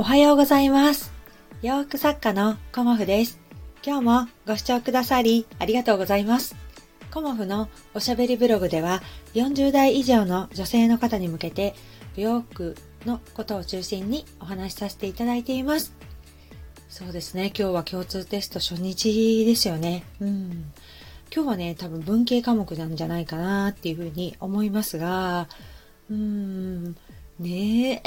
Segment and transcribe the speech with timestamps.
[0.00, 1.12] おはようございます。
[1.60, 3.38] 洋服作家のコモフです。
[3.84, 6.56] 今日もご視聴くださりありがとうございます。
[7.10, 9.02] コモフのおしゃべりブログでは
[9.34, 11.74] 40代以上の女性の方に向けて
[12.16, 15.94] お洋服のことを中心にお話しさせていただいています。
[16.88, 17.52] そうですね。
[17.54, 20.04] 今日は共通テスト初日ですよね。
[20.18, 20.72] うん。
[21.30, 25.46] 今日はね、多分文系科目なんじゃないかなっていうふうに思いますが、
[26.08, 26.96] うーん、
[27.40, 28.02] ねえ。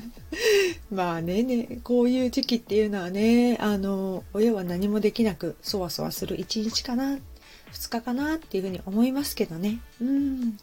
[0.90, 7.18] まあねね、こういう時期っていうのはね、あの、親は何もできなく、そわそわする一日かな、
[7.72, 9.80] 二日かなっていうふうに思いますけどね。
[10.00, 10.56] うん。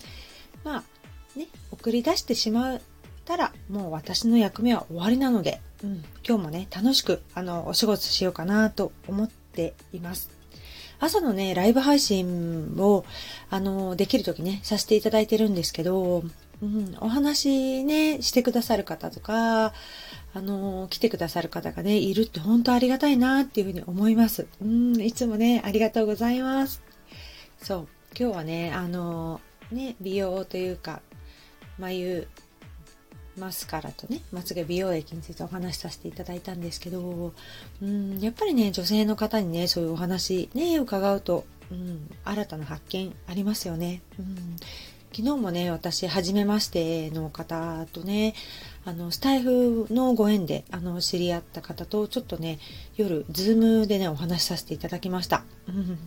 [0.64, 0.84] まあ、
[1.38, 2.82] ね、送り出してしまっ
[3.24, 10.32] たら、もう私の役目は終わりなので、うん、今日もね、楽しく、あの、お仕事しようかなと思っています。
[11.00, 13.06] 朝のね、ライブ配信を、
[13.52, 16.24] あの、できる時ね、させていただいてるんですけど、
[16.62, 19.74] うん、お話ね、してくださる方とか、
[20.34, 24.48] あの、来てくださる方がね、いるって本当ありがたいなっていうふうに思います。
[24.62, 26.82] うん、いつもね、ありがとうございます。
[27.58, 31.02] そう、今日はね、あの、ね、美容というか、
[31.78, 32.28] 眉、
[33.38, 37.34] マスカラとね、まつげ美容液についてお話しさせていただいたんですけど、
[37.82, 44.02] うん、やっぱりね、女性の方にね、そういうお話ね、伺うと、うん、新たな発見ありますよね。
[44.20, 44.58] うん
[45.16, 48.34] 昨日もね、私、初めましての方とね、
[48.84, 52.60] あの、スタイフのご縁で、あの、知り合った方と、ちょっとね、
[52.98, 55.46] 夜、ズームでね、お話しさせていただきました。
[55.70, 55.98] うん、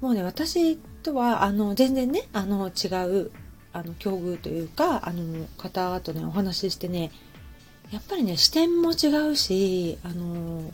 [0.00, 2.86] もうね、私とは、あの、全然ね、あの、違
[3.22, 3.32] う、
[3.72, 7.10] あの、境遇というか、あの、方とね、お話ししてね、
[7.90, 10.72] やっぱりね、視点も違うし、あの、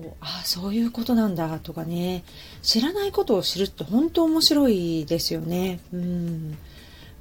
[0.00, 2.24] こう、あそういうことなんだとかね、
[2.62, 5.80] 知らないことを知るって本当面白いですよね。
[5.92, 6.58] うん。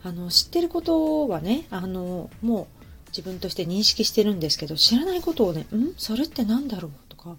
[0.04, 5.94] あの、知ってることはね、あの、もう自分として認識してるんですけど、知らないことをね、ん？
[5.98, 6.92] それって何だろう？
[7.10, 7.36] とか、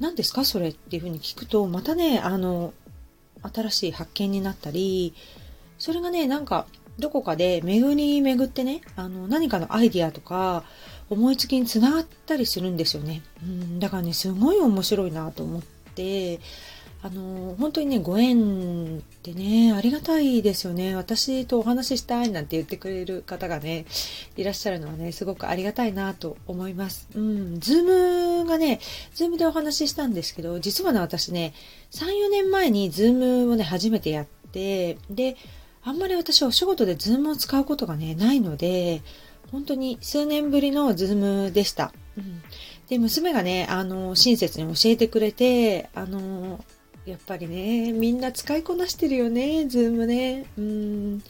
[0.00, 0.44] 何ですか？
[0.44, 2.74] それっていうふうに聞くと、またね、あの、
[3.42, 5.14] 新しい発見になったり、
[5.78, 6.66] それがね、なんか、
[6.98, 10.64] どこかで巡り巡ってね、あの、何かのアイディアとか、
[11.14, 13.22] 思いつきにつながったりするんですよね。
[13.42, 15.62] うん、だからね、すごい面白いなと思っ
[15.94, 16.40] て、
[17.04, 20.96] あの、本当にね、ご縁ってね、ありがたいですよね。
[20.96, 23.84] 私とお話ししたいなんて言ってくれる方がね、
[24.38, 27.08] いらっしゃるのはね、すごくありがたいなと思います。
[27.14, 28.80] うん、ズームがね、
[29.14, 31.52] ズームでお話ししたんですけど、実はね、私ね、
[31.90, 35.36] 3、4年前にズームをね、初めてやって、で、
[35.82, 39.02] あんまり私はお仕事でズームを使うことがね、ないので、
[39.50, 41.16] 本当に数年ぶりのズー
[41.46, 41.92] ムでした。
[42.16, 42.42] うん、
[42.88, 46.64] で、娘がね、あの、親切に教えてくれて、あの、
[47.06, 50.46] やっぱりね、みんな使いこなしてるよね、ズームね。
[50.56, 51.22] うん。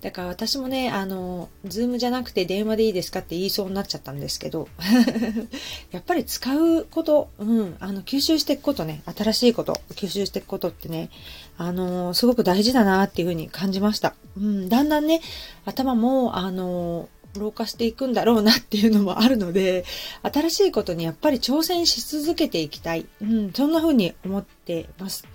[0.00, 4.68] だから私もね、あの、ズームじゃなくて電話でいいですかって言いそうになっちゃったんですけど、
[5.90, 11.10] やっぱり使うこと、うん、あの、吸収していくことね、新しいこと、吸収していくことってね、
[11.58, 14.14] あの、すごく大事だなっていうふうに感じました。
[14.36, 15.22] うん、だんだんね、
[15.64, 19.84] 頭も、あの、老化していくんだろうなっていうのもあるので、
[20.22, 23.06] 新しいことにやっぱり挑戦し続けていきたい。
[23.20, 25.26] うん、そんな風に思ってます。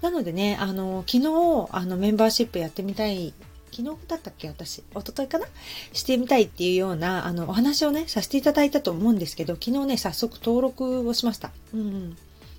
[0.00, 3.32] なのでね、あの、昨日、あの、メンバーシップやってみたい。
[3.76, 4.78] 昨日だったっけ私。
[4.78, 5.46] 一昨日かな？
[5.92, 11.50] してみたいっていうような、あの、お話をね、させていただいたと思うんですけど、昨日ね、早速登録をしました。
[11.72, 12.16] うん。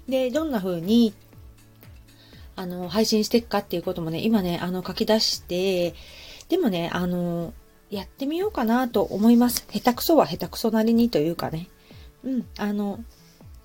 [0.10, 1.14] で、どんな風に、
[2.58, 5.94] あの、配信していくかっていうこともね、今ね、あの、書き出して、
[6.50, 7.54] でもね、あの、
[7.96, 9.66] やってみようかなと思います。
[9.72, 11.68] 下手くそは下手くそなりにというかね。
[12.24, 13.00] うん、あの、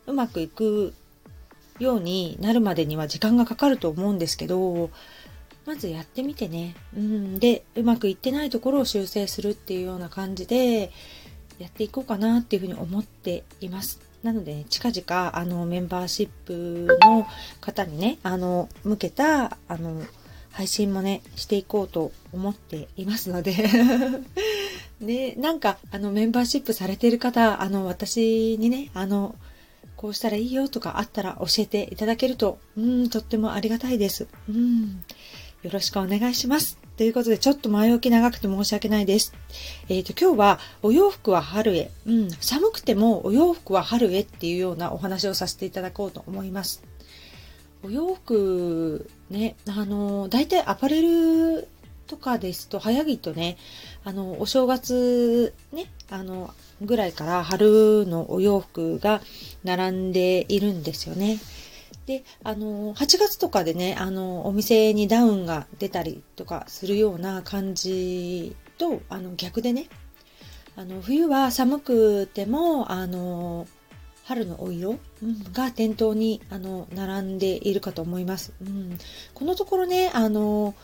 [0.07, 0.95] うまくいく
[1.79, 4.91] ようになるまでには時間がかかると思うんですけど、
[5.67, 6.75] まずやってみてね。
[6.97, 10.91] うん、で、うまくいってないところを修正するっていうような感じで、
[11.59, 14.01] やっていこうかなっていうふうに思っています。
[14.23, 17.27] なので、ね、近々、あの、メンバーシップの
[17.61, 20.03] 方にね、あの、向けた、あの、
[20.53, 23.55] 配信もね、していこうと思っていますので
[25.01, 29.35] ね、なんか、あの、メンバーシップされている方、あの、私にね、あの、
[29.97, 34.29] こうしたらいいよとかあったら教えていただけると、うん、とってもありがたいです。
[34.49, 35.05] うん。
[35.63, 36.79] よろしくお願いします。
[36.97, 39.35] ということで、ちょっと前置き長くて申し訳ないです。
[39.89, 46.83] えっ、ー、と、今日は、お洋服は春へ、うん、寒くてもお洋服は春へっていうようなお話をさせていただこうと思います。
[47.83, 51.69] お洋服、ね、あの、大体アパレル
[52.07, 53.57] とかですと、早着とね、
[54.05, 59.21] あの、お正月、ね、あの、ぐらいから春のお洋服が
[59.65, 61.39] 並んでいるんですよね。
[62.07, 69.87] で、あの、8月とかでね、あの、お店にダウンが出たりとかするような感じと、あの、逆でね、
[70.77, 73.67] あの、冬は寒くても、あの、
[74.31, 75.01] 春のお色、
[75.53, 78.53] が店頭にあの並んでいるかと思います。
[78.61, 78.97] うん、
[79.35, 80.77] このところね、あの、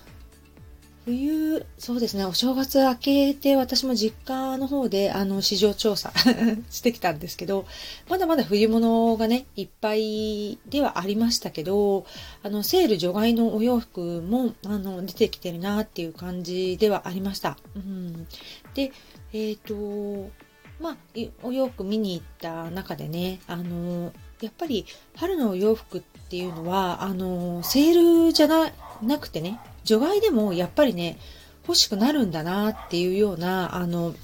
[1.04, 6.12] 冬、そうですね、お正月明けて私も実家の方であの市場調査
[6.70, 7.66] してきたんですけど、
[8.08, 12.04] まだまだ冬物がね、いっぱいではありましたけど、
[12.42, 17.56] あの、セール除外のお洋服もあの出てきてるなっていう感じではありました。
[17.76, 18.26] うん、
[18.74, 18.90] で、
[19.32, 20.32] えっ、ー、と、
[20.80, 20.96] まあ、
[21.42, 24.84] お洋服見に行った中でね、あの、やっぱり
[25.16, 28.70] 春のお洋服っていうのは、あの、セールじゃな
[29.02, 31.18] なくてね、除外でもやっぱりね、
[31.66, 34.14] 欲しくなるんだなっていうような、あの、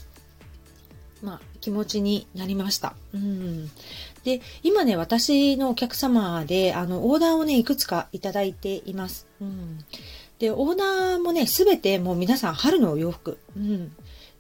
[1.23, 2.95] まあ、気持ちになりました。
[3.15, 3.71] うん。
[4.25, 9.27] で、今ね、私のお客様で、あの、オーダーをね、いくつかいただいています。
[9.41, 9.79] うん。
[10.39, 13.39] で、オーダーもね、すべてもう皆さん春のお洋服。
[13.57, 13.93] うん。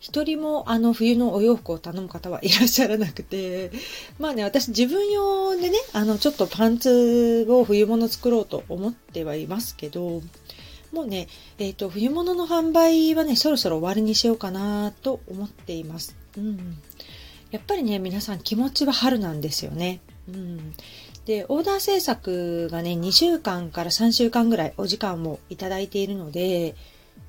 [0.02, 3.70] 一人もあの冬のお洋服を頼む方はいらっしゃらなくて、
[4.18, 10.20] まあね、私自分用でね、あのちょっとパンツを冬物作ろうと思ってはいますけど、
[10.92, 11.28] もうね、
[11.58, 16.16] えっ、ー、と、冬物の販売はね、そろそろ終わりにしようかなと思っています。
[16.36, 16.78] うん。
[17.52, 20.00] やっぱりね、皆さん気持ちは春なんですよね。
[20.28, 20.74] うん。
[21.26, 26.74] で、オーダー制作がね、2週間から3週間ぐらいお時間をいただいているので、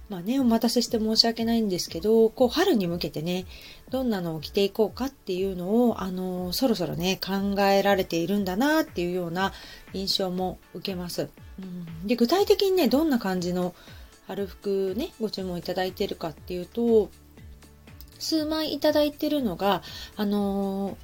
[0.10, 3.46] まあね、お待たせして申し訳ないんですけど、こう春に向けてね、
[3.90, 9.54] どんなのを着ていこうかっていうのを、あの、そろそろね、考えられているんだなっていうような
[9.94, 11.30] 印象も受けます。
[11.60, 13.74] うん、で、具体的にね、どんな感じの
[14.28, 17.10] 春服ね、ご注文いただいてるかっていうと、
[18.20, 19.84] 数枚いただいてるのが、
[20.16, 20.98] あの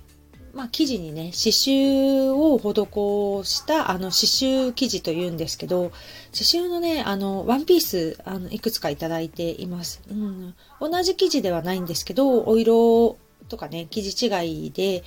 [0.54, 5.92] まあ、生地にね、刺繍を施したあの刺繍生地というんですけど、
[6.31, 10.01] 刺繍のね、あの、ワンピース、あの、いくつかいただいています。
[10.10, 10.56] うん。
[10.80, 13.18] 同じ生地ではないんですけど、お色
[13.48, 15.04] とかね、生地違いで、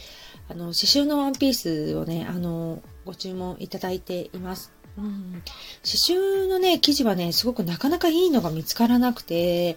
[0.49, 4.73] あの、刺繍のワンピースをね、あの、ご注文いただいています。
[4.99, 5.43] うん。
[5.83, 9.77] 刺繍のね、生地はね、すごくなかなかいいのが見つからなくて、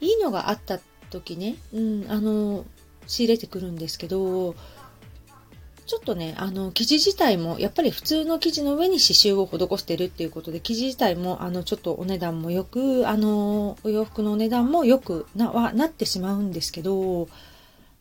[0.00, 0.78] いいのがあった
[1.10, 2.64] 時ね、うん、あの、
[3.06, 4.54] 仕入れてくるんですけど、
[5.90, 17.28] ちょっとね、あの、生地自体も、やっぱり普通の生地の上に刺繍を施してるっていうことで、生地自体も、あの、ちょっとお値段もよく、あの、お洋服のお値段もよくな、は、なってしまうんですけど、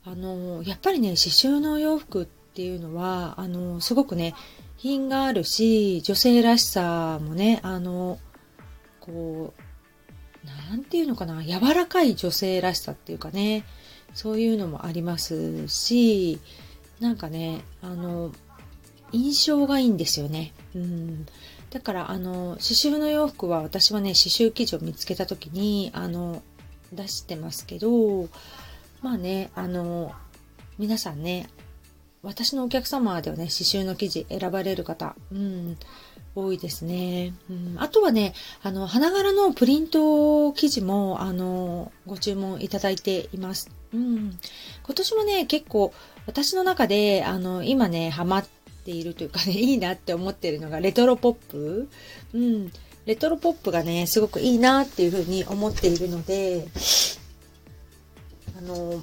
[0.05, 4.35] あの、やっぱりね、刺繍のお洋服っていうのは、あの、すごくね、
[4.77, 8.19] 品があるし、女性らしさもね、あの、
[8.99, 13.65] こう、なんていうのかな、柔らかい女性らしさっていうかね、
[14.13, 16.39] そういうのもありますし、
[16.99, 18.31] なんかね、あの、
[19.11, 20.53] 印象がいいんですよね。
[20.75, 21.25] うん。
[21.69, 26.41] だから、あの、刺繍の洋服は私はね、刺繍生地を見つけた時に、あの、
[26.91, 28.27] 出してますけど、
[29.01, 30.11] まあね、あの、
[30.77, 31.49] 皆さんね、
[32.21, 35.77] 私のお客様ではね、刺繍の生地選ばれる方、うん、
[36.35, 37.33] 多いですね。
[37.49, 43.69] うん、あとはね、あの、花柄のプリント生地も、あの、ご注文いただいています。
[43.93, 44.39] うん。
[44.83, 45.93] 今年もね、結構、
[46.25, 48.47] 私の中で、あの、今ね、ハマっ
[48.85, 51.89] ているというかね、 いいなって思ってるのがレトロポップ。
[52.33, 52.71] うん。
[53.05, 56.67] レトロポップがね、すごくいいなっていうふうに思っているので、
[58.57, 59.01] あの、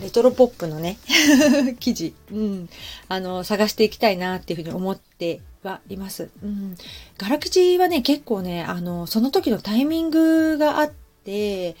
[0.00, 0.96] レトロポップのね、
[1.80, 2.68] 記事、うん、
[3.08, 6.30] あの、探していきたいなっていうふうに思ってはいます。
[6.42, 6.76] うん。
[7.18, 10.92] ガラクチはね、結構ね、あの、その時のタイミングがあっ
[11.24, 11.76] て、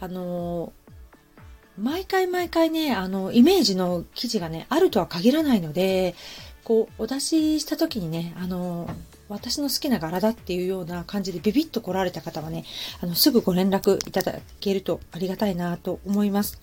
[0.00, 0.72] あの、
[1.78, 6.14] 毎回毎回ね、あの、イメージの記事がね、あるとは限らないので、
[6.64, 8.88] こう、お出しした時にね、あの、
[9.28, 12.64] 私の好きな柄だっていうような感じでビビッと来られた方はね、
[13.00, 16.60] あの、すぐご連絡いただけるとありがたいなと思います。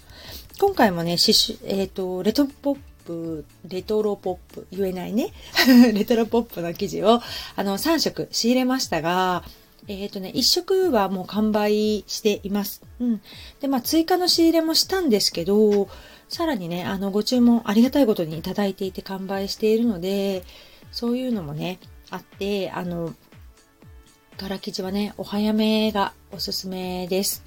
[0.59, 5.33] 今回もね、刺繍、えっ、ー、と、レトロポップ、レトロポップ、言えないね。
[5.93, 7.21] レトロポップの生地を、
[7.55, 9.43] あの、3色仕入れましたが、
[9.89, 12.83] えっ、ー、とね、1色はもう完売しています。
[12.99, 13.21] うん。
[13.59, 15.89] で、まあ、追加の仕入れもしたんですけど、
[16.29, 20.43] さらにね、あの、ご注文ありがたいことにいただいていて完売しているので、
[20.91, 21.79] そういうのもね、
[22.11, 23.15] あって、あの、
[24.37, 27.43] 柄生地はね、お早めがおすすめです。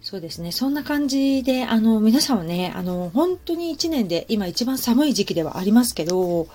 [0.00, 0.52] そうですね。
[0.52, 6.48] そんな感じで、あの、皆さんはね、あの、本当に1年で今一番寒い時期ではありますけど、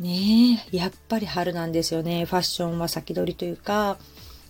[0.00, 2.24] ねえ、やっぱり春なんですよね。
[2.24, 3.96] ファッションは先取りというか、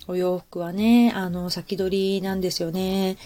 [0.07, 3.17] お洋服はね、あの、先取りなんですよね。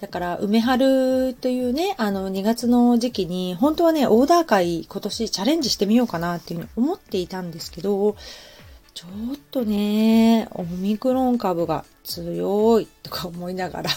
[0.00, 8.16] だから、梅春というね、あの、2月の時期に、本当はね、オーダー会今年チャレンジしてみようかなっていうふうに思っていたんですけど、
[8.94, 13.90] ちょっとね、オミクロン株が強いとか思いながら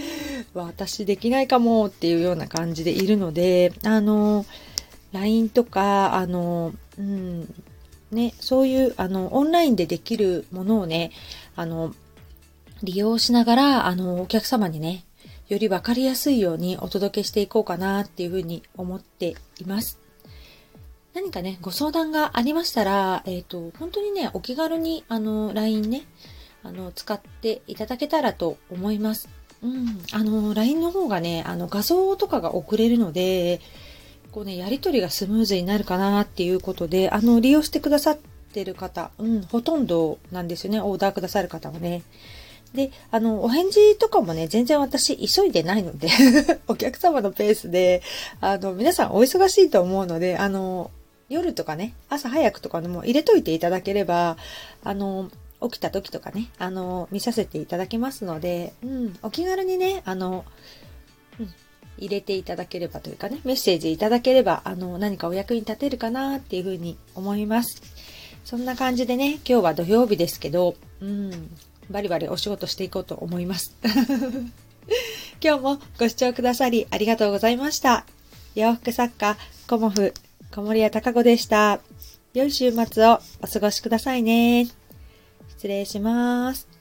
[0.54, 4.46] 私できないかもっていうような感じでいるので、あの、
[5.16, 7.54] LINE とか、あの、うん、
[8.10, 11.10] ね、そういう、あの、オンラインでできるものをね、
[11.56, 11.94] あの、
[12.82, 15.04] 利用しながら、あの、お客様にね、
[15.48, 19.98] よりわかりやすいようにお届けしていこうかなっていうふうに思っています。
[21.14, 26.02] 何かね、ご相談がありましたら、えっ、ー、と、本当にね、お気軽に、あの、LINE ね、
[26.62, 29.28] あの、使っていただけたらと思います。
[29.62, 29.98] うん。
[30.12, 33.60] あの、LINE の方がね、あの、画像とかが送れるので、
[34.32, 38.18] こうね、やりとりがスムーズになるかなっていうことで、あの、利用してくださっ
[38.52, 42.02] てる方、うん、ほとんどなんですよね、オーダーくださる方はね。
[42.74, 46.08] で、あの、お返事とかもね、全然私急いでないので
[46.68, 48.02] お客様のペースで、
[48.40, 50.90] あの、皆さんお忙しいと思うので、あの、
[51.28, 54.36] 夜とかね、朝早くとかでも入れといていただければ、
[54.84, 55.30] あの、
[55.62, 60.44] 起きた時とかね、あの、見させていただけますので、うん、お気軽にね、あの、
[61.40, 61.54] うん、
[61.98, 67.82] 入れていただければというかね、メッセージいただければ、あの、何かお役に立てるかなっていうふうに思います。
[68.44, 71.50] そんな感じでね、今日は土曜日ですけど、うん、
[71.90, 73.74] バリバリお仕事していこうと思います。
[75.42, 78.06] 今日もご視聴くださりありがとうございました。
[78.54, 79.36] 洋服作家、
[79.66, 80.14] コモフ、
[80.54, 81.80] 小森屋隆子でした。
[82.34, 84.68] 良い週末をお過ごしくださいね。
[85.56, 86.75] 失礼します。